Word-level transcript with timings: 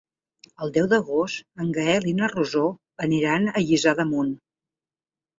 El 0.67 0.71
deu 0.75 0.85
d'agost 0.93 1.59
en 1.63 1.67
Gaël 1.75 2.07
i 2.11 2.13
na 2.21 2.29
Rosó 2.31 2.63
aniran 3.07 3.45
a 3.51 3.63
Lliçà 3.65 3.93
d'Amunt. 4.01 4.33